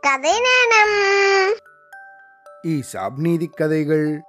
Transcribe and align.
கதை 0.00 0.30
நேரம். 0.30 1.56
ஈசாப் 2.62 3.16
நீதி 3.16 3.46
கதைகள். 3.46 4.20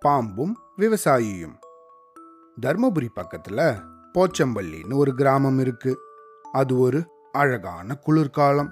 பாம்பும் 0.00 0.52
விவசாயியும். 0.78 1.54
தர்மபுரி 2.62 3.08
பக்கத்துல 3.16 3.82
போச்சம்பள்ளின்னு 4.14 4.94
ஒரு 4.94 5.14
கிராமம் 5.14 5.58
இருக்கு. 5.58 5.98
அது 6.52 6.78
ஒரு 6.78 7.04
அழகான 7.32 7.94
குளிர்காலம். 7.94 8.70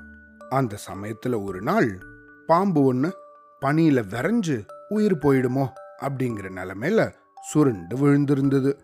அந்த 0.49 0.77
சமயத்துல 0.89 1.45
ஒரு 1.45 1.63
நாள் 1.63 1.99
பாம்பு 2.47 2.95
ஒண்ணு 2.95 3.11
பனியில 3.61 4.03
விரைஞ்சு 4.03 4.67
உயிர் 4.89 5.17
போயிடுமோ 5.17 5.73
அப்படிங்கிற 6.03 6.51
நிலைமையில 6.51 7.13
சுருண்டு 7.43 7.97
விழுந்திருந்தது. 7.97 8.79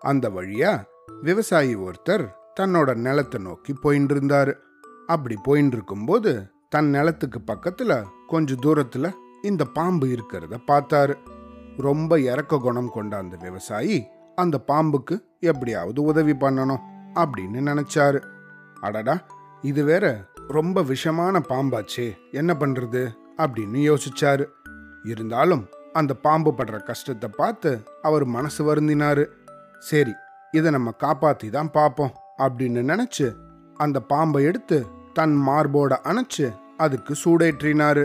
அந்த 0.00 0.28
வழியா 0.28 0.82
விவசாயி 1.22 1.76
ஒருத்தர் 1.76 2.28
தன்னோட 2.60 2.94
நிலத்தை 2.94 3.42
நோக்கி 3.42 3.72
போயின்னு 3.72 4.12
இருந்தாரு 4.12 4.64
அப்படி 5.06 5.36
போயின்னு 5.44 5.66
இருக்கும்போது 5.66 6.50
தன் 6.68 6.88
நிலத்துக்கு 6.90 7.40
பக்கத்துல 7.46 7.92
கொஞ்ச 8.26 8.54
தூரத்துல 8.54 9.06
இந்த 9.42 9.64
பாம்பு 9.64 10.06
இருக்கிறத 10.06 10.54
பார்த்தாரு. 10.66 11.14
ரொம்ப 11.76 12.20
இறக்க 12.20 12.58
குணம் 12.58 12.90
கொண்ட 12.90 13.16
அந்த 13.16 13.36
விவசாயி 13.36 13.98
அந்த 14.34 14.56
பாம்புக்கு 14.66 15.16
எப்படியாவது 15.40 16.02
உதவி 16.02 16.32
பண்ணணும் 16.32 16.82
அப்படின்னு 17.14 17.60
நினைச்சாரு. 17.70 18.20
அடடா 18.80 19.16
இது 19.62 19.84
வேற 19.84 20.24
ரொம்ப 20.48 20.82
விஷமான 20.82 21.40
பாம்பாச்சே 21.48 22.08
என்ன 22.30 22.56
பண்றது 22.60 23.02
அப்படின்னு 23.36 23.78
யோசிச்சாரு. 23.90 24.44
இருந்தாலும் 25.04 25.64
அந்த 25.92 26.14
பாம்பு 26.14 26.50
படுற 26.52 26.82
கஷ்டத்தை 26.82 27.30
பார்த்து 27.36 27.70
அவர் 28.02 28.24
மனசு 28.24 28.60
வருந்தினாரு. 28.68 29.24
சரி 29.78 30.14
இதை 30.52 30.70
நம்ம 30.70 30.90
காப்பாத்தி 31.00 31.48
தான் 31.50 31.70
பார்ப்போம் 31.70 32.14
அப்படின்னு 32.38 32.82
நினைச்சு 32.92 33.26
அந்த 33.76 34.00
பாம்பை 34.00 34.44
எடுத்து 34.44 34.95
தன் 35.18 35.36
மார்போட 35.48 35.92
அணைச்சு 36.10 36.46
அதுக்கு 36.76 37.12
சூடேற்றினாரு. 37.22 38.04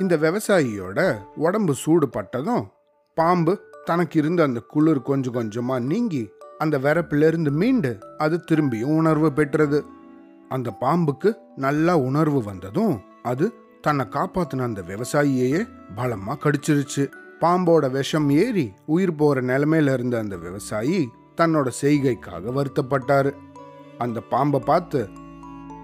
இந்த 0.00 0.14
விவசாயியோட 0.16 1.00
உடம்பு 1.36 1.74
சூடு 1.74 2.06
பட்டதும் 2.08 2.64
பாம்பு 3.16 3.52
தனக்கு 3.84 4.16
இருந்த 4.20 4.40
அந்த 4.42 4.60
குளிர் 4.72 5.00
கொஞ்சம் 5.08 5.36
கொஞ்சமா 5.36 5.76
நீங்கி 5.90 6.22
அந்த 6.58 6.76
விறப்பிலிருந்து 6.78 7.50
மீண்டு 7.60 7.90
அது 8.18 8.36
திரும்பியும் 8.50 8.96
உணர்வு 9.00 9.28
பெற்றது. 9.32 9.80
அந்த 10.48 10.68
பாம்புக்கு 10.80 11.30
நல்லா 11.56 11.94
உணர்வு 12.08 12.40
வந்ததும் 12.42 12.96
அது 13.22 13.46
தன்னை 13.80 14.04
காப்பாத்தின 14.06 14.66
அந்த 14.68 14.82
விவசாயியையே 14.90 15.62
பலமா 15.96 16.34
கடிச்சிருச்சு. 16.36 17.04
பாம்போட 17.40 17.84
விஷம் 17.90 18.28
ஏறி 18.42 18.66
உயிர் 18.86 19.14
போற 19.14 19.40
நிலைமையில 19.50 19.92
இருந்த 19.92 20.16
அந்த 20.18 20.36
விவசாயி 20.36 21.00
தன்னோட 21.36 21.68
செய்கைக்காக 21.82 22.52
வருத்தப்பட்டாரு. 22.58 23.32
அந்த 23.98 24.18
பாம்பை 24.32 24.60
பார்த்து 24.64 25.00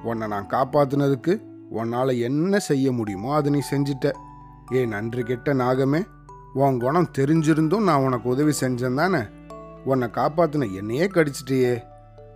உன்னை 0.04 0.28
நான் 0.28 0.46
காப்பாத்துனதுக்கு 0.46 1.42
உன்னால் 1.70 2.18
என்ன 2.18 2.58
செய்ய 2.58 2.92
முடியுமோ 2.92 3.34
அதை 3.34 3.52
நீ 3.52 3.60
செஞ்சிட்ட. 3.70 4.10
ஏ 4.72 4.86
நன்றி 4.86 5.22
கெட்ட 5.22 5.54
நாகமே 5.54 6.02
உன் 6.54 6.80
குணம் 6.80 7.10
தெரிஞ்சிருந்தும் 7.18 7.82
நான் 7.82 8.02
உனக்கு 8.02 8.28
உதவி 8.28 8.52
செஞ்சேன் 8.60 8.94
தானே? 8.94 9.22
உன்னை 9.84 10.08
காப்பாத்தின 10.14 10.74
என்னையே 10.74 11.06
கடிச்சிட்டியே. 11.06 11.82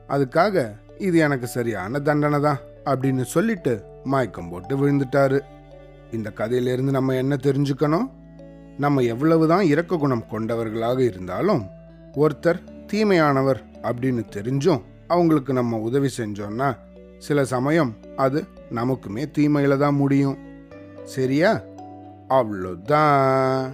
அதுக்காக 0.09 0.73
இது 0.99 1.19
எனக்கு 1.19 1.47
சரியான 1.47 1.99
தண்டனை 1.99 2.41
தான் 2.41 2.57
அப்படின்னு 2.85 3.23
சொல்லிட்டு 3.23 3.85
மயக்கம் 4.05 4.49
போட்டு 4.49 4.75
விழுந்துட்டாரு. 4.77 5.41
இந்த 6.13 6.31
கதையிலிருந்து 6.31 6.93
நம்ம 6.93 7.15
என்ன 7.15 7.37
தெரிஞ்சுக்கணும்? 7.43 8.11
நம்ம 8.79 9.01
எவ்வளவுதான் 9.01 9.63
இரக்க 9.63 9.97
குணம் 9.97 10.27
கொண்டவர்களாக 10.27 11.03
இருந்தாலும் 11.03 11.67
ஒருத்தர் 12.15 12.61
தீமையானவர் 12.93 13.61
அப்படின்னு 13.83 14.23
தெரிஞ்சும் 14.33 14.83
அவங்களுக்கு 15.07 15.53
நம்ம 15.53 15.79
உதவி 15.79 16.09
செஞ்சோன்னா 16.17 16.77
சில 17.19 17.45
சமயம் 17.45 17.97
அது 18.17 18.45
நமக்குமே 18.75 19.25
தீமையில 19.39 19.77
தான் 19.77 19.95
முடியும். 19.95 20.39
சரியா? 21.05 21.61
அவ்வளோதான். 22.29 23.73